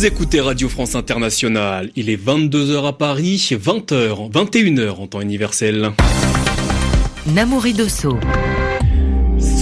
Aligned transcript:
Vous 0.00 0.06
écoutez 0.06 0.40
Radio 0.40 0.70
France 0.70 0.94
Internationale. 0.94 1.90
Il 1.94 2.08
est 2.08 2.16
22h 2.16 2.86
à 2.86 2.94
Paris, 2.94 3.36
20h, 3.36 4.32
21h 4.32 4.92
en 4.92 5.06
temps 5.06 5.20
universel. 5.20 5.90
Namouri 7.26 7.74
Dosso. 7.74 8.16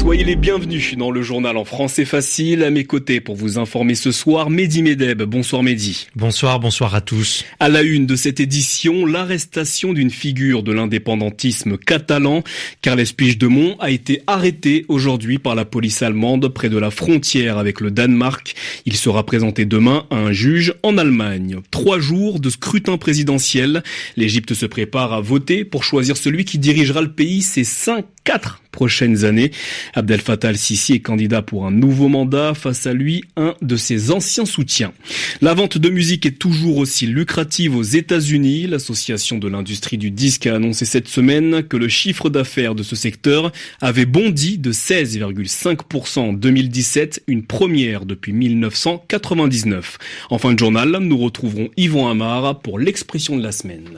Soyez 0.09 0.25
les 0.25 0.37
bienvenus 0.37 0.97
dans 0.97 1.11
le 1.11 1.21
journal 1.21 1.59
en 1.59 1.67
français 1.67 2.07
facile. 2.07 2.65
À 2.65 2.71
mes 2.71 2.85
côtés 2.85 3.21
pour 3.21 3.37
vous 3.37 3.59
informer 3.59 3.95
ce 3.95 4.11
soir, 4.11 4.49
Mehdi 4.49 4.83
Medeb. 4.83 5.21
Bonsoir 5.25 5.63
Mehdi. 5.63 6.07
Bonsoir, 6.17 6.61
bonsoir 6.61 6.95
à 6.95 7.03
tous. 7.03 7.45
À 7.61 7.69
la 7.69 7.83
une 7.83 8.07
de 8.07 8.17
cette 8.17 8.41
édition, 8.41 9.05
l'arrestation 9.05 9.93
d'une 9.93 10.09
figure 10.09 10.63
de 10.63 10.73
l'indépendantisme 10.73 11.77
catalan. 11.77 12.43
Carles 12.81 13.05
Puigdemont 13.15 13.77
a 13.81 13.91
été 13.91 14.23
arrêté 14.27 14.87
aujourd'hui 14.89 15.39
par 15.39 15.55
la 15.55 15.67
police 15.67 16.01
allemande 16.01 16.49
près 16.49 16.71
de 16.71 16.79
la 16.79 16.91
frontière 16.91 17.59
avec 17.59 17.83
le 17.83 17.91
Danemark. 17.91 18.55
Il 18.87 18.97
sera 18.97 19.27
présenté 19.27 19.67
demain 19.67 20.07
à 20.09 20.17
un 20.17 20.33
juge 20.33 20.73
en 20.85 20.97
Allemagne. 20.97 21.59
Trois 21.71 22.01
jours 22.01 22.41
de 22.41 22.49
scrutin 22.49 22.97
présidentiel. 22.97 23.83
L'Égypte 24.17 24.55
se 24.55 24.65
prépare 24.65 25.13
à 25.13 25.21
voter 25.21 25.67
pour 25.67 25.85
choisir 25.85 26.17
celui 26.17 26.47
qui 26.47 26.57
dirigera 26.57 27.03
le 27.03 27.13
pays 27.13 27.43
ces 27.43 27.65
cinq, 27.65 28.07
quatre 28.29 28.61
prochaines 28.73 29.25
années. 29.25 29.53
Abdel 29.95 30.21
Fattah 30.21 30.49
al-Sisi 30.49 30.93
est 30.93 31.01
candidat 31.01 31.41
pour 31.41 31.65
un 31.65 31.71
nouveau 31.71 32.09
mandat. 32.09 32.53
Face 32.53 32.87
à 32.87 32.93
lui, 32.93 33.25
un 33.39 33.55
de 33.63 33.75
ses 33.77 34.11
anciens 34.11 34.45
soutiens. 34.45 34.93
La 35.41 35.55
vente 35.55 35.79
de 35.79 35.89
musique 35.89 36.27
est 36.27 36.39
toujours 36.39 36.77
aussi 36.77 37.07
lucrative 37.07 37.75
aux 37.75 37.83
États-Unis. 37.83 38.67
L'association 38.67 39.39
de 39.39 39.49
l'industrie 39.49 39.97
du 39.97 40.11
disque 40.11 40.47
a 40.47 40.57
annoncé 40.57 40.85
cette 40.85 41.09
semaine 41.09 41.63
que 41.63 41.79
le 41.79 41.89
chiffre 41.89 42.29
d'affaires 42.29 42.75
de 42.75 42.83
ce 42.83 42.97
secteur 42.97 43.51
avait 43.81 44.05
bondi 44.05 44.59
de 44.59 44.73
16,5% 44.73 46.19
en 46.19 46.33
2017, 46.35 47.23
une 47.29 47.45
première 47.45 48.05
depuis 48.05 48.35
1999. 48.35 49.97
En 50.29 50.37
fin 50.37 50.53
de 50.53 50.59
journal, 50.59 50.99
nous 51.01 51.17
retrouverons 51.17 51.71
Yvon 51.79 52.09
Amar 52.09 52.61
pour 52.61 52.79
l'expression 52.79 53.39
de 53.39 53.43
la 53.43 53.53
semaine. 53.53 53.89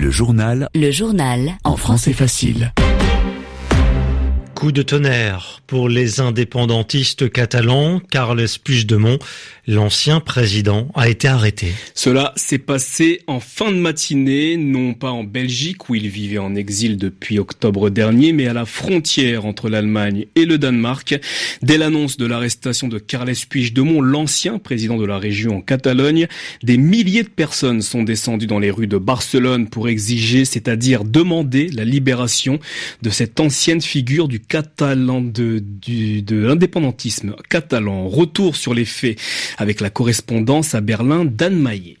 Le 0.00 0.12
journal. 0.12 0.68
Le 0.76 0.92
journal. 0.92 1.54
En 1.64 1.76
français 1.76 2.12
facile. 2.12 2.72
Coup 4.58 4.72
de 4.72 4.82
tonnerre 4.82 5.62
pour 5.68 5.88
les 5.88 6.18
indépendantistes 6.18 7.30
catalans. 7.30 8.00
Carles 8.10 8.44
Puigdemont, 8.64 9.20
l'ancien 9.68 10.18
président, 10.18 10.88
a 10.96 11.08
été 11.08 11.28
arrêté. 11.28 11.68
Cela 11.94 12.32
s'est 12.34 12.58
passé 12.58 13.20
en 13.28 13.38
fin 13.38 13.70
de 13.70 13.76
matinée, 13.76 14.56
non 14.56 14.94
pas 14.94 15.12
en 15.12 15.22
Belgique 15.22 15.88
où 15.88 15.94
il 15.94 16.08
vivait 16.08 16.38
en 16.38 16.56
exil 16.56 16.96
depuis 16.96 17.38
octobre 17.38 17.88
dernier, 17.88 18.32
mais 18.32 18.48
à 18.48 18.52
la 18.52 18.64
frontière 18.64 19.46
entre 19.46 19.68
l'Allemagne 19.68 20.26
et 20.34 20.44
le 20.44 20.58
Danemark. 20.58 21.20
Dès 21.62 21.78
l'annonce 21.78 22.16
de 22.16 22.26
l'arrestation 22.26 22.88
de 22.88 22.98
Carles 22.98 23.34
Puigdemont, 23.48 24.00
l'ancien 24.00 24.58
président 24.58 24.96
de 24.96 25.06
la 25.06 25.18
région 25.18 25.58
en 25.58 25.60
Catalogne, 25.60 26.26
des 26.64 26.78
milliers 26.78 27.22
de 27.22 27.28
personnes 27.28 27.80
sont 27.80 28.02
descendues 28.02 28.48
dans 28.48 28.58
les 28.58 28.72
rues 28.72 28.88
de 28.88 28.98
Barcelone 28.98 29.68
pour 29.68 29.88
exiger, 29.88 30.44
c'est-à-dire 30.44 31.04
demander 31.04 31.68
la 31.68 31.84
libération 31.84 32.58
de 33.02 33.10
cette 33.10 33.38
ancienne 33.38 33.80
figure 33.80 34.26
du 34.26 34.40
catalan 34.48 35.20
de, 35.20 35.62
l'indépendantisme 36.30 37.36
catalan. 37.48 38.08
Retour 38.08 38.56
sur 38.56 38.74
les 38.74 38.84
faits 38.84 39.18
avec 39.58 39.80
la 39.80 39.90
correspondance 39.90 40.74
à 40.74 40.80
Berlin 40.80 41.24
d'Anne 41.24 41.60
Maillet. 41.60 41.96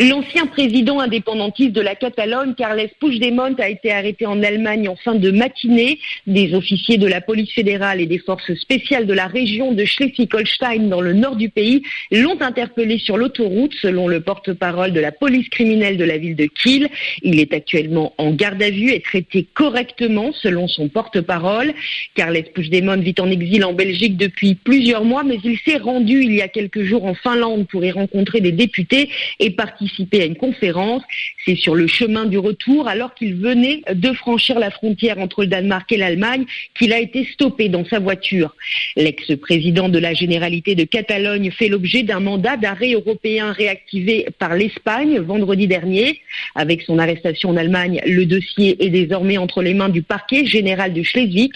L'ancien 0.00 0.46
président 0.46 0.98
indépendantiste 0.98 1.72
de 1.72 1.82
la 1.82 1.94
Catalogne, 1.94 2.54
Carles 2.54 2.88
Puigdemont, 2.98 3.54
a 3.58 3.68
été 3.68 3.92
arrêté 3.92 4.24
en 4.24 4.42
Allemagne 4.42 4.88
en 4.88 4.96
fin 4.96 5.14
de 5.14 5.30
matinée. 5.30 5.98
Des 6.26 6.54
officiers 6.54 6.96
de 6.96 7.06
la 7.06 7.20
police 7.20 7.52
fédérale 7.52 8.00
et 8.00 8.06
des 8.06 8.16
forces 8.16 8.54
spéciales 8.54 9.06
de 9.06 9.12
la 9.12 9.26
région 9.26 9.72
de 9.72 9.84
Schleswig-Holstein 9.84 10.88
dans 10.88 11.02
le 11.02 11.12
nord 11.12 11.36
du 11.36 11.50
pays 11.50 11.82
l'ont 12.10 12.40
interpellé 12.40 12.98
sur 12.98 13.18
l'autoroute, 13.18 13.74
selon 13.82 14.08
le 14.08 14.22
porte-parole 14.22 14.94
de 14.94 15.00
la 15.00 15.12
police 15.12 15.50
criminelle 15.50 15.98
de 15.98 16.04
la 16.04 16.16
ville 16.16 16.34
de 16.34 16.46
Kiel. 16.46 16.88
Il 17.20 17.38
est 17.38 17.52
actuellement 17.52 18.14
en 18.16 18.30
garde 18.30 18.62
à 18.62 18.70
vue 18.70 18.92
et 18.92 19.02
traité 19.02 19.46
correctement, 19.52 20.32
selon 20.32 20.66
son 20.66 20.88
porte-parole. 20.88 21.74
Carles 22.14 22.42
Puigdemont 22.54 23.02
vit 23.02 23.16
en 23.18 23.30
exil 23.30 23.66
en 23.66 23.74
Belgique 23.74 24.16
depuis 24.16 24.54
plusieurs 24.54 25.04
mois, 25.04 25.24
mais 25.24 25.36
il 25.44 25.58
s'est 25.58 25.76
rendu 25.76 26.22
il 26.22 26.32
y 26.32 26.40
a 26.40 26.48
quelques 26.48 26.84
jours 26.84 27.04
en 27.04 27.12
Finlande 27.12 27.66
pour 27.68 27.84
y 27.84 27.90
rencontrer 27.90 28.40
des 28.40 28.52
députés 28.52 29.10
et 29.38 29.50
participer 29.50 29.89
à 30.12 30.24
une 30.24 30.36
conférence. 30.36 31.02
C'est 31.44 31.56
sur 31.56 31.74
le 31.74 31.86
chemin 31.86 32.26
du 32.26 32.38
retour, 32.38 32.88
alors 32.88 33.14
qu'il 33.14 33.36
venait 33.36 33.82
de 33.92 34.12
franchir 34.12 34.58
la 34.58 34.70
frontière 34.70 35.18
entre 35.18 35.42
le 35.42 35.48
Danemark 35.48 35.90
et 35.92 35.96
l'Allemagne, 35.96 36.44
qu'il 36.78 36.92
a 36.92 36.98
été 36.98 37.24
stoppé 37.24 37.68
dans 37.68 37.84
sa 37.84 37.98
voiture. 37.98 38.54
L'ex-président 38.96 39.88
de 39.88 39.98
la 39.98 40.14
Généralité 40.14 40.74
de 40.74 40.84
Catalogne 40.84 41.50
fait 41.50 41.68
l'objet 41.68 42.02
d'un 42.02 42.20
mandat 42.20 42.56
d'arrêt 42.56 42.92
européen 42.92 43.52
réactivé 43.52 44.26
par 44.38 44.54
l'Espagne 44.54 45.18
vendredi 45.18 45.66
dernier. 45.66 46.20
Avec 46.54 46.82
son 46.82 46.98
arrestation 46.98 47.50
en 47.50 47.56
Allemagne, 47.56 48.00
le 48.06 48.26
dossier 48.26 48.76
est 48.84 48.90
désormais 48.90 49.38
entre 49.38 49.62
les 49.62 49.74
mains 49.74 49.88
du 49.88 50.02
parquet 50.02 50.44
général 50.46 50.92
de 50.92 51.02
Schleswig. 51.02 51.52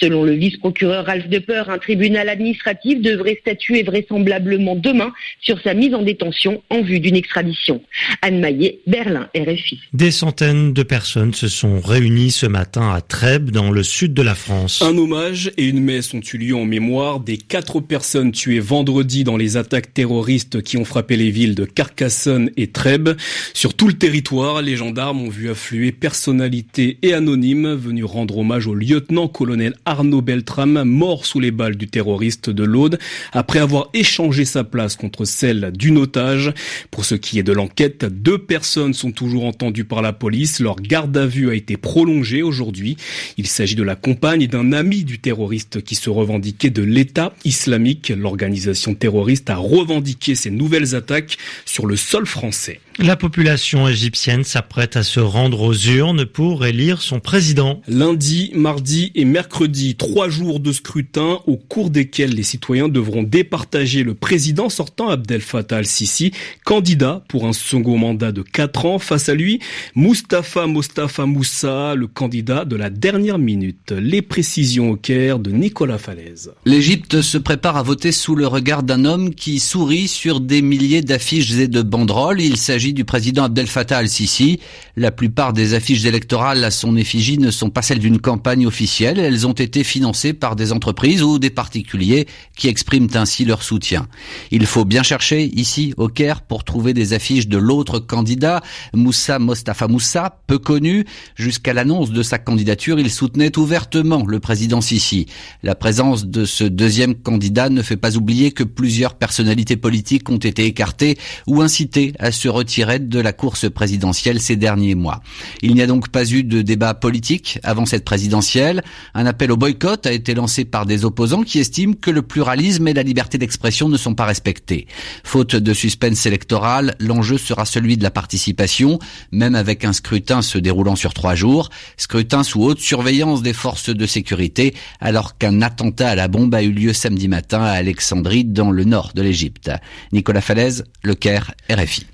Selon 0.00 0.24
le 0.24 0.32
vice-procureur 0.32 1.06
Ralph 1.06 1.28
Depper, 1.28 1.64
un 1.68 1.78
tribunal 1.78 2.28
administratif 2.28 3.00
devrait 3.00 3.38
statuer 3.40 3.82
vraisemblablement 3.82 4.76
demain 4.76 5.12
sur 5.40 5.60
sa 5.60 5.74
mise 5.74 5.94
en 5.94 6.02
détention 6.02 6.62
en 6.70 6.82
vue 6.82 7.00
d'une 7.00 7.16
extradition. 7.16 7.75
Anne 8.22 8.40
Maillet, 8.40 8.80
Berlin, 8.86 9.28
RFI. 9.36 9.80
Des 9.92 10.10
centaines 10.10 10.72
de 10.72 10.82
personnes 10.82 11.34
se 11.34 11.48
sont 11.48 11.80
réunies 11.80 12.30
ce 12.30 12.46
matin 12.46 12.92
à 12.92 13.00
Trèbes, 13.00 13.50
dans 13.50 13.70
le 13.70 13.82
sud 13.82 14.14
de 14.14 14.22
la 14.22 14.34
France. 14.34 14.82
Un 14.82 14.96
hommage 14.96 15.52
et 15.56 15.64
une 15.64 15.80
messe 15.80 16.12
ont 16.14 16.20
eu 16.20 16.38
lieu 16.38 16.56
en 16.56 16.64
mémoire 16.64 17.20
des 17.20 17.36
quatre 17.36 17.80
personnes 17.80 18.32
tuées 18.32 18.60
vendredi 18.60 19.24
dans 19.24 19.36
les 19.36 19.56
attaques 19.56 19.92
terroristes 19.94 20.62
qui 20.62 20.76
ont 20.76 20.84
frappé 20.84 21.16
les 21.16 21.30
villes 21.30 21.54
de 21.54 21.64
Carcassonne 21.64 22.50
et 22.56 22.68
Trèbes. 22.68 23.16
Sur 23.54 23.74
tout 23.74 23.88
le 23.88 23.94
territoire, 23.94 24.62
les 24.62 24.76
gendarmes 24.76 25.22
ont 25.22 25.28
vu 25.28 25.50
affluer 25.50 25.92
personnalités 25.92 26.98
et 27.02 27.12
anonymes 27.12 27.74
venus 27.74 28.04
rendre 28.04 28.38
hommage 28.38 28.66
au 28.66 28.74
lieutenant-colonel 28.74 29.74
Arnaud 29.84 30.22
Beltrame, 30.22 30.84
mort 30.84 31.26
sous 31.26 31.40
les 31.40 31.50
balles 31.50 31.76
du 31.76 31.86
terroriste 31.86 32.50
de 32.50 32.64
l'Aude, 32.64 32.98
après 33.32 33.58
avoir 33.58 33.88
échangé 33.94 34.44
sa 34.44 34.64
place 34.64 34.96
contre 34.96 35.24
celle 35.24 35.72
d'une 35.72 35.98
otage. 35.98 36.52
Pour 36.90 37.04
ce 37.04 37.14
qui 37.14 37.38
est 37.38 37.42
de 37.42 37.52
l'enquête, 37.56 38.04
deux 38.04 38.38
personnes 38.38 38.94
sont 38.94 39.10
toujours 39.10 39.44
entendues 39.46 39.84
par 39.84 40.02
la 40.02 40.12
police. 40.12 40.60
Leur 40.60 40.76
garde 40.76 41.16
à 41.16 41.26
vue 41.26 41.50
a 41.50 41.54
été 41.54 41.76
prolongée 41.76 42.42
aujourd'hui. 42.42 42.96
Il 43.36 43.48
s'agit 43.48 43.74
de 43.74 43.82
la 43.82 43.96
compagne 43.96 44.46
d'un 44.46 44.72
ami 44.72 45.02
du 45.02 45.18
terroriste 45.18 45.82
qui 45.82 45.96
se 45.96 46.10
revendiquait 46.10 46.70
de 46.70 46.82
l'État 46.82 47.34
islamique. 47.44 48.12
L'organisation 48.16 48.94
terroriste 48.94 49.50
a 49.50 49.56
revendiqué 49.56 50.34
ces 50.34 50.50
nouvelles 50.50 50.94
attaques 50.94 51.38
sur 51.64 51.86
le 51.86 51.96
sol 51.96 52.26
français. 52.26 52.80
La 52.98 53.14
population 53.14 53.86
égyptienne 53.86 54.42
s'apprête 54.42 54.96
à 54.96 55.02
se 55.02 55.20
rendre 55.20 55.60
aux 55.60 55.74
urnes 55.74 56.24
pour 56.24 56.64
élire 56.64 57.02
son 57.02 57.20
président. 57.20 57.82
Lundi, 57.88 58.50
mardi 58.54 59.12
et 59.14 59.26
mercredi, 59.26 59.96
trois 59.96 60.30
jours 60.30 60.60
de 60.60 60.72
scrutin 60.72 61.40
au 61.46 61.58
cours 61.58 61.90
desquels 61.90 62.34
les 62.34 62.42
citoyens 62.42 62.88
devront 62.88 63.22
départager 63.22 64.02
le 64.02 64.14
président 64.14 64.70
sortant 64.70 65.10
Abdel 65.10 65.42
Fattah 65.42 65.76
al-Sisi, 65.76 66.30
candidat 66.64 67.22
pour 67.28 67.44
un 67.44 67.52
second 67.52 67.98
mandat 67.98 68.32
de 68.32 68.40
quatre 68.40 68.86
ans. 68.86 68.98
Face 68.98 69.28
à 69.28 69.34
lui, 69.34 69.60
Mustafa 69.94 70.66
Mostafa 70.66 71.26
Moussa, 71.26 71.94
le 71.94 72.06
candidat 72.06 72.64
de 72.64 72.76
la 72.76 72.88
dernière 72.88 73.38
minute. 73.38 73.92
Les 73.92 74.22
précisions 74.22 74.92
au 74.92 74.96
Caire 74.96 75.38
de 75.38 75.50
Nicolas 75.50 75.98
Falaise. 75.98 76.52
L'Égypte 76.64 77.20
se 77.20 77.36
prépare 77.36 77.76
à 77.76 77.82
voter 77.82 78.10
sous 78.10 78.34
le 78.34 78.46
regard 78.46 78.82
d'un 78.82 79.04
homme 79.04 79.34
qui 79.34 79.58
sourit 79.58 80.08
sur 80.08 80.40
des 80.40 80.62
milliers 80.62 81.02
d'affiches 81.02 81.52
et 81.52 81.68
de 81.68 81.82
banderoles. 81.82 82.40
Il 82.40 82.56
s'agit 82.56 82.85
du 82.92 83.04
président 83.04 83.44
Abdel 83.44 83.66
Fattah 83.66 83.98
al-Sisi. 83.98 84.60
La 84.96 85.10
plupart 85.10 85.52
des 85.52 85.74
affiches 85.74 86.04
électorales 86.04 86.64
à 86.64 86.70
son 86.70 86.96
effigie 86.96 87.38
ne 87.38 87.50
sont 87.50 87.70
pas 87.70 87.82
celles 87.82 87.98
d'une 87.98 88.18
campagne 88.18 88.66
officielle. 88.66 89.18
Elles 89.18 89.46
ont 89.46 89.52
été 89.52 89.84
financées 89.84 90.32
par 90.32 90.56
des 90.56 90.72
entreprises 90.72 91.22
ou 91.22 91.38
des 91.38 91.50
particuliers 91.50 92.26
qui 92.56 92.68
expriment 92.68 93.08
ainsi 93.14 93.44
leur 93.44 93.62
soutien. 93.62 94.06
Il 94.50 94.66
faut 94.66 94.84
bien 94.84 95.02
chercher 95.02 95.44
ici 95.44 95.94
au 95.96 96.08
Caire 96.08 96.42
pour 96.42 96.64
trouver 96.64 96.94
des 96.94 97.12
affiches 97.12 97.48
de 97.48 97.58
l'autre 97.58 97.98
candidat, 97.98 98.62
Moussa 98.94 99.38
Mostafa 99.38 99.88
Moussa, 99.88 100.38
peu 100.46 100.58
connu. 100.58 101.04
Jusqu'à 101.34 101.72
l'annonce 101.72 102.10
de 102.10 102.22
sa 102.22 102.38
candidature, 102.38 102.98
il 102.98 103.10
soutenait 103.10 103.58
ouvertement 103.58 104.24
le 104.26 104.40
président 104.40 104.80
Sisi. 104.80 105.26
La 105.62 105.74
présence 105.74 106.26
de 106.26 106.44
ce 106.44 106.64
deuxième 106.64 107.14
candidat 107.14 107.68
ne 107.68 107.82
fait 107.82 107.96
pas 107.96 108.16
oublier 108.16 108.52
que 108.52 108.64
plusieurs 108.64 109.14
personnalités 109.14 109.76
politiques 109.76 110.30
ont 110.30 110.36
été 110.36 110.66
écartées 110.66 111.18
ou 111.46 111.62
incitées 111.62 112.12
à 112.18 112.32
se 112.32 112.48
retirer 112.48 112.75
de 112.84 113.20
la 113.20 113.32
course 113.32 113.70
présidentielle 113.70 114.40
ces 114.40 114.56
derniers 114.56 114.94
mois. 114.94 115.22
Il 115.62 115.74
n'y 115.74 115.80
a 115.80 115.86
donc 115.86 116.08
pas 116.08 116.30
eu 116.30 116.44
de 116.44 116.60
débat 116.60 116.92
politique 116.92 117.58
avant 117.62 117.86
cette 117.86 118.04
présidentielle. 118.04 118.82
Un 119.14 119.24
appel 119.24 119.50
au 119.50 119.56
boycott 119.56 120.06
a 120.06 120.12
été 120.12 120.34
lancé 120.34 120.66
par 120.66 120.84
des 120.84 121.06
opposants 121.06 121.42
qui 121.42 121.58
estiment 121.58 121.94
que 121.94 122.10
le 122.10 122.20
pluralisme 122.20 122.86
et 122.88 122.92
la 122.92 123.02
liberté 123.02 123.38
d'expression 123.38 123.88
ne 123.88 123.96
sont 123.96 124.14
pas 124.14 124.26
respectés. 124.26 124.86
Faute 125.24 125.56
de 125.56 125.72
suspense 125.72 126.26
électoral, 126.26 126.96
l'enjeu 127.00 127.38
sera 127.38 127.64
celui 127.64 127.96
de 127.96 128.02
la 128.02 128.10
participation, 128.10 128.98
même 129.32 129.54
avec 129.54 129.84
un 129.84 129.94
scrutin 129.94 130.42
se 130.42 130.58
déroulant 130.58 130.96
sur 130.96 131.14
trois 131.14 131.34
jours, 131.34 131.70
scrutin 131.96 132.42
sous 132.42 132.62
haute 132.62 132.80
surveillance 132.80 133.42
des 133.42 133.54
forces 133.54 133.88
de 133.88 134.06
sécurité, 134.06 134.74
alors 135.00 135.38
qu'un 135.38 135.62
attentat 135.62 136.10
à 136.10 136.14
la 136.14 136.28
bombe 136.28 136.54
a 136.54 136.62
eu 136.62 136.72
lieu 136.72 136.92
samedi 136.92 137.28
matin 137.28 137.62
à 137.62 137.70
Alexandrie, 137.70 138.44
dans 138.44 138.70
le 138.70 138.84
nord 138.84 139.12
de 139.14 139.22
l'Égypte. 139.22 139.70
Nicolas 140.12 140.40
Falaise, 140.40 140.84
Le 141.02 141.14
Caire, 141.14 141.54
RFI. 141.70 142.06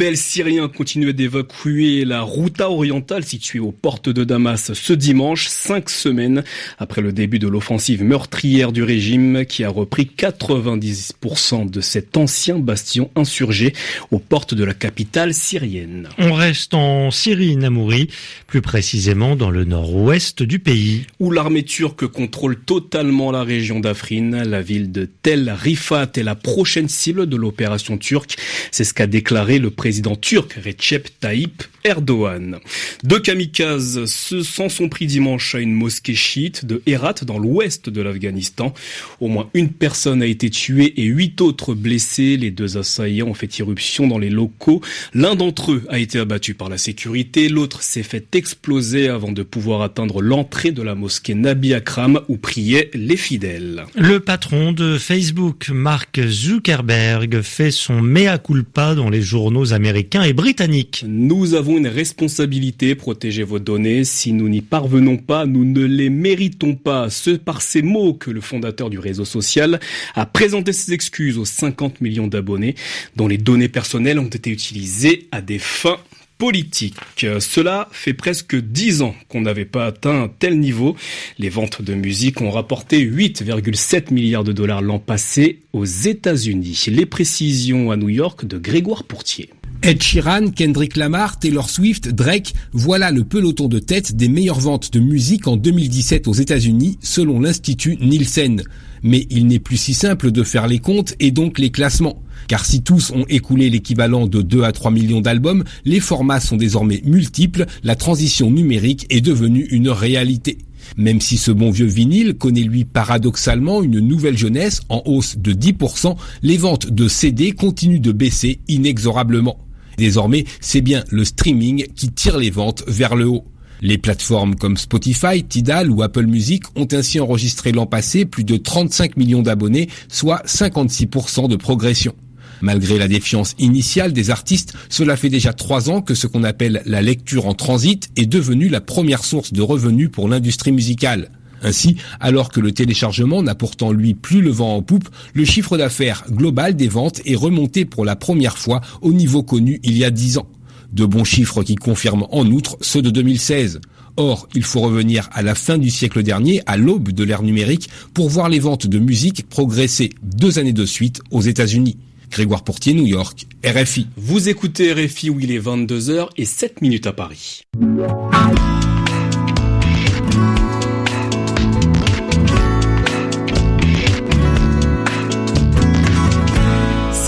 Rebelles 0.00 0.16
syriens 0.16 0.68
continuent 0.68 1.12
d'évacuer 1.12 2.06
la 2.06 2.22
Routa 2.22 2.70
orientale 2.70 3.22
située 3.22 3.58
aux 3.58 3.70
portes 3.70 4.08
de 4.08 4.24
Damas 4.24 4.72
ce 4.72 4.94
dimanche, 4.94 5.46
cinq 5.48 5.90
semaines 5.90 6.42
après 6.78 7.02
le 7.02 7.12
début 7.12 7.38
de 7.38 7.46
l'offensive 7.46 8.02
meurtrière 8.02 8.72
du 8.72 8.82
régime 8.82 9.44
qui 9.44 9.62
a 9.62 9.68
repris 9.68 10.10
90% 10.16 11.68
de 11.68 11.82
cet 11.82 12.16
ancien 12.16 12.58
bastion 12.58 13.10
insurgé 13.14 13.74
aux 14.10 14.20
portes 14.20 14.54
de 14.54 14.64
la 14.64 14.72
capitale 14.72 15.34
syrienne. 15.34 16.08
On 16.16 16.32
reste 16.32 16.72
en 16.72 17.10
Syrie, 17.10 17.56
Namouri, 17.56 18.08
plus 18.46 18.62
précisément 18.62 19.36
dans 19.36 19.50
le 19.50 19.66
nord-ouest 19.66 20.42
du 20.42 20.60
pays. 20.60 21.04
Où 21.18 21.30
l'armée 21.30 21.64
turque 21.64 22.06
contrôle 22.06 22.58
totalement 22.58 23.32
la 23.32 23.44
région 23.44 23.80
d'Afrin, 23.80 24.44
la 24.44 24.62
ville 24.62 24.92
de 24.92 25.06
Tel 25.20 25.50
Rifat 25.50 26.12
est 26.16 26.22
la 26.22 26.36
prochaine 26.36 26.88
cible 26.88 27.26
de 27.26 27.36
l'opération 27.36 27.98
turque. 27.98 28.38
C'est 28.70 28.84
ce 28.84 28.94
qu'a 28.94 29.06
déclaré 29.06 29.58
le 29.58 29.68
président 29.68 29.89
turc 30.20 30.58
Recep 30.64 31.08
Tayyip 31.20 31.62
Erdogan. 31.84 32.58
Deux 33.04 33.20
kamikazes 33.20 34.04
s'en 34.04 34.68
sont 34.68 34.88
pris 34.88 35.06
dimanche 35.06 35.54
à 35.54 35.60
une 35.60 35.72
mosquée 35.72 36.14
chiite 36.14 36.64
de 36.64 36.82
Herat 36.86 37.14
dans 37.24 37.38
l'ouest 37.38 37.88
de 37.88 38.02
l'Afghanistan. 38.02 38.74
Au 39.20 39.28
moins 39.28 39.48
une 39.54 39.70
personne 39.70 40.22
a 40.22 40.26
été 40.26 40.50
tuée 40.50 41.00
et 41.00 41.04
huit 41.04 41.40
autres 41.40 41.74
blessés. 41.74 42.36
Les 42.36 42.50
deux 42.50 42.76
assaillants 42.76 43.28
ont 43.28 43.34
fait 43.34 43.58
irruption 43.58 44.06
dans 44.06 44.18
les 44.18 44.30
locaux. 44.30 44.82
L'un 45.14 45.34
d'entre 45.34 45.72
eux 45.72 45.84
a 45.88 45.98
été 45.98 46.18
abattu 46.18 46.54
par 46.54 46.68
la 46.68 46.78
sécurité, 46.78 47.48
l'autre 47.48 47.82
s'est 47.82 48.02
fait 48.02 48.34
exploser 48.34 49.08
avant 49.08 49.32
de 49.32 49.42
pouvoir 49.42 49.82
atteindre 49.82 50.20
l'entrée 50.20 50.72
de 50.72 50.82
la 50.82 50.94
mosquée 50.94 51.34
Nabi 51.34 51.74
Akram 51.74 52.20
où 52.28 52.36
priaient 52.36 52.90
les 52.94 53.16
fidèles. 53.16 53.84
Le 53.94 54.20
patron 54.20 54.72
de 54.72 54.98
Facebook, 54.98 55.70
Mark 55.70 56.20
Zuckerberg, 56.26 57.40
fait 57.40 57.70
son 57.70 58.02
mea 58.02 58.38
culpa 58.38 58.94
dans 58.94 59.10
les 59.10 59.22
journaux 59.22 59.69
américains 59.72 60.22
et 60.22 60.32
britanniques. 60.32 61.04
Nous 61.06 61.54
avons 61.54 61.78
une 61.78 61.86
responsabilité, 61.86 62.94
protéger 62.94 63.42
vos 63.42 63.58
données. 63.58 64.04
Si 64.04 64.32
nous 64.32 64.48
n'y 64.48 64.60
parvenons 64.60 65.16
pas, 65.16 65.46
nous 65.46 65.64
ne 65.64 65.84
les 65.84 66.10
méritons 66.10 66.74
pas. 66.74 67.10
Ce 67.10 67.30
par 67.30 67.62
ces 67.62 67.82
mots 67.82 68.14
que 68.14 68.30
le 68.30 68.40
fondateur 68.40 68.90
du 68.90 68.98
réseau 68.98 69.24
social 69.24 69.80
a 70.14 70.26
présenté 70.26 70.72
ses 70.72 70.92
excuses 70.92 71.38
aux 71.38 71.44
50 71.44 72.00
millions 72.00 72.26
d'abonnés 72.26 72.74
dont 73.16 73.28
les 73.28 73.38
données 73.38 73.68
personnelles 73.68 74.18
ont 74.18 74.26
été 74.26 74.50
utilisées 74.50 75.28
à 75.32 75.40
des 75.40 75.58
fins 75.58 75.98
politiques. 76.40 77.26
Cela 77.38 77.86
fait 77.92 78.14
presque 78.14 78.56
dix 78.56 79.02
ans 79.02 79.14
qu'on 79.28 79.42
n'avait 79.42 79.66
pas 79.66 79.84
atteint 79.86 80.22
un 80.22 80.28
tel 80.28 80.58
niveau. 80.58 80.96
Les 81.38 81.50
ventes 81.50 81.82
de 81.82 81.94
musique 81.94 82.40
ont 82.40 82.50
rapporté 82.50 83.04
8,7 83.04 84.12
milliards 84.12 84.42
de 84.42 84.52
dollars 84.52 84.80
l'an 84.80 84.98
passé 84.98 85.60
aux 85.74 85.84
États-Unis. 85.84 86.86
Les 86.88 87.04
précisions 87.04 87.90
à 87.90 87.96
New 87.96 88.08
York 88.08 88.46
de 88.46 88.56
Grégoire 88.56 89.04
Pourtier. 89.04 89.50
Ed 89.82 90.02
Sheeran, 90.02 90.50
Kendrick 90.50 90.96
Lamar, 90.96 91.38
Taylor 91.38 91.70
Swift, 91.70 92.10
Drake, 92.10 92.52
voilà 92.74 93.10
le 93.10 93.24
peloton 93.24 93.66
de 93.66 93.78
tête 93.78 94.14
des 94.14 94.28
meilleures 94.28 94.60
ventes 94.60 94.92
de 94.92 95.00
musique 95.00 95.48
en 95.48 95.56
2017 95.56 96.28
aux 96.28 96.34
États-Unis 96.34 96.98
selon 97.00 97.40
l'Institut 97.40 97.96
Nielsen. 97.96 98.62
Mais 99.02 99.26
il 99.30 99.46
n'est 99.46 99.58
plus 99.58 99.78
si 99.78 99.94
simple 99.94 100.32
de 100.32 100.42
faire 100.42 100.66
les 100.66 100.80
comptes 100.80 101.14
et 101.18 101.30
donc 101.30 101.58
les 101.58 101.70
classements. 101.70 102.22
Car 102.46 102.66
si 102.66 102.82
tous 102.82 103.10
ont 103.12 103.24
écoulé 103.30 103.70
l'équivalent 103.70 104.26
de 104.26 104.42
2 104.42 104.64
à 104.64 104.72
3 104.72 104.90
millions 104.90 105.22
d'albums, 105.22 105.64
les 105.86 106.00
formats 106.00 106.40
sont 106.40 106.58
désormais 106.58 107.00
multiples, 107.06 107.64
la 107.82 107.96
transition 107.96 108.50
numérique 108.50 109.06
est 109.08 109.22
devenue 109.22 109.66
une 109.70 109.88
réalité. 109.88 110.58
Même 110.98 111.22
si 111.22 111.38
ce 111.38 111.52
bon 111.52 111.70
vieux 111.70 111.86
vinyle 111.86 112.34
connaît 112.34 112.60
lui 112.60 112.84
paradoxalement 112.84 113.82
une 113.82 114.00
nouvelle 114.00 114.36
jeunesse 114.36 114.82
en 114.90 115.02
hausse 115.06 115.38
de 115.38 115.54
10%, 115.54 116.16
les 116.42 116.58
ventes 116.58 116.90
de 116.90 117.08
CD 117.08 117.52
continuent 117.52 118.00
de 118.00 118.12
baisser 118.12 118.60
inexorablement. 118.68 119.56
Désormais, 120.00 120.46
c'est 120.62 120.80
bien 120.80 121.04
le 121.10 121.26
streaming 121.26 121.84
qui 121.94 122.10
tire 122.10 122.38
les 122.38 122.48
ventes 122.48 122.84
vers 122.86 123.16
le 123.16 123.26
haut. 123.26 123.44
Les 123.82 123.98
plateformes 123.98 124.54
comme 124.54 124.78
Spotify, 124.78 125.44
Tidal 125.46 125.90
ou 125.90 126.00
Apple 126.00 126.24
Music 126.24 126.62
ont 126.74 126.88
ainsi 126.90 127.20
enregistré 127.20 127.70
l'an 127.70 127.84
passé 127.84 128.24
plus 128.24 128.44
de 128.44 128.56
35 128.56 129.18
millions 129.18 129.42
d'abonnés, 129.42 129.90
soit 130.08 130.42
56% 130.46 131.48
de 131.48 131.56
progression. 131.56 132.14
Malgré 132.62 132.98
la 132.98 133.08
défiance 133.08 133.54
initiale 133.58 134.14
des 134.14 134.30
artistes, 134.30 134.72
cela 134.88 135.18
fait 135.18 135.28
déjà 135.28 135.52
trois 135.52 135.90
ans 135.90 136.00
que 136.00 136.14
ce 136.14 136.26
qu'on 136.26 136.44
appelle 136.44 136.80
la 136.86 137.02
lecture 137.02 137.46
en 137.46 137.52
transit 137.52 138.08
est 138.16 138.24
devenu 138.24 138.70
la 138.70 138.80
première 138.80 139.22
source 139.22 139.52
de 139.52 139.60
revenus 139.60 140.10
pour 140.10 140.30
l'industrie 140.30 140.72
musicale. 140.72 141.30
Ainsi, 141.62 141.96
alors 142.20 142.50
que 142.50 142.60
le 142.60 142.72
téléchargement 142.72 143.42
n'a 143.42 143.54
pourtant 143.54 143.92
lui 143.92 144.14
plus 144.14 144.40
le 144.40 144.50
vent 144.50 144.76
en 144.76 144.82
poupe, 144.82 145.08
le 145.34 145.44
chiffre 145.44 145.76
d'affaires 145.76 146.24
global 146.30 146.76
des 146.76 146.88
ventes 146.88 147.20
est 147.24 147.36
remonté 147.36 147.84
pour 147.84 148.04
la 148.04 148.16
première 148.16 148.58
fois 148.58 148.80
au 149.02 149.12
niveau 149.12 149.42
connu 149.42 149.80
il 149.82 149.96
y 149.96 150.04
a 150.04 150.10
dix 150.10 150.38
ans. 150.38 150.48
De 150.92 151.04
bons 151.04 151.24
chiffres 151.24 151.62
qui 151.62 151.76
confirment 151.76 152.26
en 152.30 152.46
outre 152.46 152.76
ceux 152.80 153.02
de 153.02 153.10
2016. 153.10 153.80
Or, 154.16 154.48
il 154.54 154.64
faut 154.64 154.80
revenir 154.80 155.28
à 155.32 155.42
la 155.42 155.54
fin 155.54 155.78
du 155.78 155.88
siècle 155.88 156.22
dernier, 156.22 156.62
à 156.66 156.76
l'aube 156.76 157.12
de 157.12 157.24
l'ère 157.24 157.42
numérique, 157.42 157.88
pour 158.12 158.28
voir 158.28 158.48
les 158.48 158.58
ventes 158.58 158.86
de 158.86 158.98
musique 158.98 159.48
progresser 159.48 160.10
deux 160.22 160.58
années 160.58 160.72
de 160.72 160.84
suite 160.84 161.20
aux 161.30 161.42
États-Unis. 161.42 161.96
Grégoire 162.30 162.62
Portier, 162.62 162.94
New 162.94 163.06
York, 163.06 163.46
RFI. 163.64 164.06
Vous 164.16 164.48
écoutez 164.48 164.92
RFI 164.92 165.30
où 165.30 165.40
il 165.40 165.50
est 165.52 165.60
22h 165.60 166.28
et 166.36 166.44
7 166.44 166.80
minutes 166.80 167.06
à 167.06 167.12
Paris. 167.12 167.62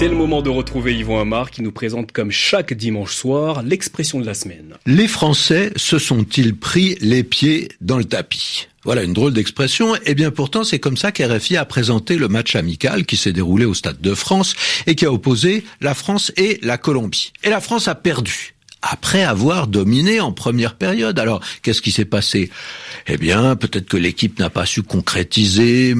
C'est 0.03 0.09
le 0.09 0.17
moment 0.17 0.43
de 0.43 0.51
retrouver 0.51 0.97
Yvon 0.97 1.21
Amar 1.21 1.53
qui 1.53 1.63
nous 1.63 1.71
présente 1.71 2.11
comme 2.11 2.33
chaque 2.33 2.75
dimanche 2.75 3.15
soir 3.15 3.63
l'expression 3.63 4.19
de 4.19 4.27
la 4.27 4.35
semaine. 4.35 4.75
Les 4.85 5.07
Français 5.07 5.73
se 5.77 6.01
sont-ils 6.01 6.57
pris 6.57 6.97
les 7.01 7.23
pieds 7.23 7.69
dans 7.81 7.99
le 7.99 8.05
tapis? 8.05 8.67
Voilà 8.83 9.05
une 9.05 9.13
drôle 9.13 9.33
d'expression. 9.33 9.95
Et 9.95 10.01
eh 10.07 10.15
bien 10.17 10.33
pourtant, 10.33 10.65
c'est 10.65 10.81
comme 10.81 10.97
ça 10.97 11.13
qu'RFI 11.13 11.57
a 11.57 11.65
présenté 11.65 12.17
le 12.17 12.27
match 12.27 12.57
amical 12.57 13.07
qui 13.07 13.17
s'est 13.17 13.33
déroulé 13.33 13.65
au 13.65 13.75
Stade 13.75 14.01
de 14.01 14.13
France 14.13 14.57
et 14.89 14.97
qui 14.97 15.07
a 15.07 15.13
opposé 15.13 15.63
la 15.81 15.95
France 15.95 16.33
et 16.37 16.59
la 16.63 16.79
Colombie. 16.79 17.33
Et 17.45 17.51
la 17.51 17.61
France 17.61 17.87
a 17.87 17.95
perdu 17.95 18.57
après 18.83 19.23
avoir 19.23 19.69
dominé 19.69 20.21
en 20.21 20.33
première 20.33 20.75
période. 20.75 21.19
Alors, 21.19 21.41
qu'est-ce 21.63 21.81
qui 21.81 21.93
s'est 21.93 22.05
passé? 22.05 22.51
Eh 23.07 23.17
bien, 23.17 23.57
peut-être 23.57 23.89
que 23.89 23.97
l'équipe 23.97 24.39
n'a 24.39 24.51
pas 24.51 24.67
su 24.67 24.83
concrétiser, 24.83 25.95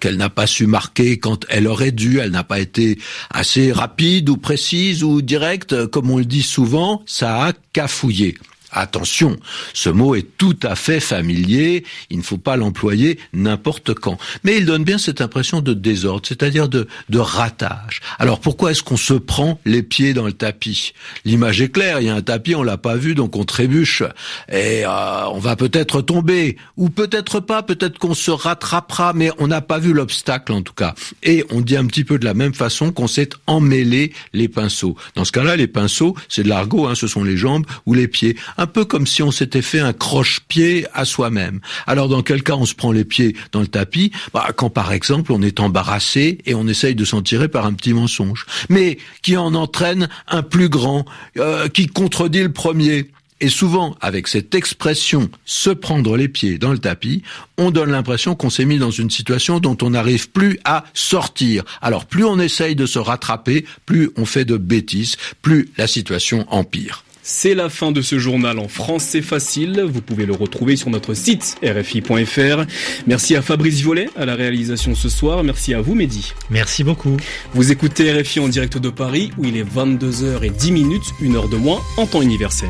qu'elle 0.00 0.16
n'a 0.16 0.30
pas 0.30 0.46
su 0.46 0.66
marquer 0.66 1.18
quand 1.18 1.44
elle 1.48 1.66
aurait 1.66 1.92
dû, 1.92 2.18
elle 2.18 2.30
n'a 2.30 2.44
pas 2.44 2.60
été 2.60 2.98
assez 3.30 3.72
rapide 3.72 4.28
ou 4.28 4.36
précise 4.36 5.02
ou 5.02 5.22
directe, 5.22 5.86
comme 5.86 6.10
on 6.10 6.18
le 6.18 6.24
dit 6.24 6.42
souvent, 6.42 7.02
ça 7.06 7.46
a 7.46 7.52
cafouillé. 7.72 8.36
Attention, 8.76 9.36
ce 9.72 9.88
mot 9.88 10.16
est 10.16 10.26
tout 10.36 10.58
à 10.64 10.74
fait 10.74 10.98
familier, 10.98 11.84
il 12.10 12.18
ne 12.18 12.22
faut 12.22 12.38
pas 12.38 12.56
l'employer 12.56 13.20
n'importe 13.32 13.94
quand. 13.94 14.18
Mais 14.42 14.56
il 14.56 14.66
donne 14.66 14.82
bien 14.82 14.98
cette 14.98 15.20
impression 15.20 15.60
de 15.60 15.74
désordre, 15.74 16.26
c'est-à-dire 16.26 16.68
de, 16.68 16.88
de 17.08 17.18
ratage. 17.18 18.00
Alors 18.18 18.40
pourquoi 18.40 18.72
est-ce 18.72 18.82
qu'on 18.82 18.96
se 18.96 19.14
prend 19.14 19.60
les 19.64 19.84
pieds 19.84 20.12
dans 20.12 20.26
le 20.26 20.32
tapis? 20.32 20.92
L'image 21.24 21.60
est 21.60 21.68
claire, 21.68 22.00
il 22.00 22.08
y 22.08 22.10
a 22.10 22.14
un 22.16 22.22
tapis, 22.22 22.56
on 22.56 22.64
l'a 22.64 22.76
pas 22.76 22.96
vu, 22.96 23.14
donc 23.14 23.36
on 23.36 23.44
trébuche. 23.44 24.02
Et 24.50 24.84
euh, 24.84 25.26
on 25.28 25.38
va 25.38 25.54
peut-être 25.54 26.02
tomber, 26.02 26.56
ou 26.76 26.90
peut-être 26.90 27.38
pas, 27.38 27.62
peut-être 27.62 27.98
qu'on 27.98 28.14
se 28.14 28.32
rattrapera, 28.32 29.12
mais 29.14 29.30
on 29.38 29.46
n'a 29.46 29.60
pas 29.60 29.78
vu 29.78 29.92
l'obstacle 29.92 30.52
en 30.52 30.62
tout 30.62 30.74
cas. 30.74 30.94
Et 31.22 31.44
on 31.50 31.60
dit 31.60 31.76
un 31.76 31.86
petit 31.86 32.04
peu 32.04 32.18
de 32.18 32.24
la 32.24 32.34
même 32.34 32.54
façon 32.54 32.90
qu'on 32.90 33.06
s'est 33.06 33.30
emmêlé 33.46 34.12
les 34.32 34.48
pinceaux. 34.48 34.96
Dans 35.14 35.24
ce 35.24 35.30
cas-là, 35.30 35.54
les 35.54 35.68
pinceaux, 35.68 36.16
c'est 36.28 36.42
de 36.42 36.48
l'argot, 36.48 36.86
hein, 36.88 36.94
ce 36.94 37.06
sont 37.06 37.22
les 37.22 37.36
jambes 37.36 37.66
ou 37.86 37.94
les 37.94 38.08
pieds 38.08 38.36
peu 38.66 38.84
comme 38.84 39.06
si 39.06 39.22
on 39.22 39.30
s'était 39.30 39.62
fait 39.62 39.80
un 39.80 39.92
croche-pied 39.92 40.86
à 40.92 41.04
soi-même. 41.04 41.60
Alors 41.86 42.08
dans 42.08 42.22
quel 42.22 42.42
cas 42.42 42.54
on 42.54 42.66
se 42.66 42.74
prend 42.74 42.92
les 42.92 43.04
pieds 43.04 43.36
dans 43.52 43.60
le 43.60 43.66
tapis? 43.66 44.12
Bah, 44.32 44.48
Quand 44.56 44.70
par 44.70 44.92
exemple 44.92 45.32
on 45.32 45.42
est 45.42 45.60
embarrassé 45.60 46.38
et 46.46 46.54
on 46.54 46.66
essaye 46.66 46.94
de 46.94 47.04
s'en 47.04 47.22
tirer 47.22 47.48
par 47.48 47.66
un 47.66 47.72
petit 47.74 47.92
mensonge, 47.92 48.46
mais 48.68 48.98
qui 49.22 49.36
en 49.36 49.54
entraîne 49.54 50.08
un 50.28 50.42
plus 50.42 50.68
grand, 50.68 51.04
euh, 51.38 51.68
qui 51.68 51.86
contredit 51.86 52.42
le 52.42 52.52
premier. 52.52 53.10
Et 53.40 53.48
souvent, 53.48 53.96
avec 54.00 54.28
cette 54.28 54.54
expression 54.54 55.28
se 55.44 55.70
prendre 55.70 56.16
les 56.16 56.28
pieds 56.28 56.56
dans 56.56 56.72
le 56.72 56.78
tapis, 56.78 57.22
on 57.58 57.70
donne 57.70 57.90
l'impression 57.90 58.34
qu'on 58.34 58.48
s'est 58.48 58.64
mis 58.64 58.78
dans 58.78 58.92
une 58.92 59.10
situation 59.10 59.58
dont 59.58 59.76
on 59.82 59.90
n'arrive 59.90 60.30
plus 60.30 60.58
à 60.64 60.84
sortir. 60.94 61.64
Alors 61.82 62.06
plus 62.06 62.24
on 62.24 62.38
essaye 62.38 62.76
de 62.76 62.86
se 62.86 62.98
rattraper, 62.98 63.66
plus 63.86 64.10
on 64.16 64.24
fait 64.24 64.44
de 64.44 64.56
bêtises, 64.56 65.16
plus 65.42 65.68
la 65.76 65.86
situation 65.86 66.46
empire. 66.48 67.04
C'est 67.26 67.54
la 67.54 67.70
fin 67.70 67.90
de 67.90 68.02
ce 68.02 68.18
journal 68.18 68.58
en 68.58 68.68
français 68.68 69.22
facile. 69.22 69.80
Vous 69.80 70.02
pouvez 70.02 70.26
le 70.26 70.34
retrouver 70.34 70.76
sur 70.76 70.90
notre 70.90 71.14
site 71.14 71.56
rfi.fr. 71.64 72.66
Merci 73.06 73.34
à 73.34 73.40
Fabrice 73.40 73.76
Violet 73.76 74.10
à 74.14 74.26
la 74.26 74.34
réalisation 74.34 74.94
ce 74.94 75.08
soir. 75.08 75.42
Merci 75.42 75.72
à 75.72 75.80
vous, 75.80 75.94
Mehdi. 75.94 76.34
Merci 76.50 76.84
beaucoup. 76.84 77.16
Vous 77.54 77.72
écoutez 77.72 78.12
RFI 78.12 78.40
en 78.40 78.48
direct 78.48 78.76
de 78.76 78.90
Paris 78.90 79.30
où 79.38 79.46
il 79.46 79.56
est 79.56 79.64
22h10 79.64 80.70
minutes, 80.70 81.14
une 81.22 81.36
heure 81.36 81.48
de 81.48 81.56
moins 81.56 81.80
en 81.96 82.06
temps 82.06 82.20
universel. 82.20 82.68